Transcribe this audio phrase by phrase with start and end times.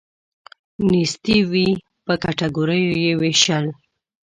[0.89, 1.69] نیستي وی
[2.05, 3.65] په کټګوریو یې ویشل.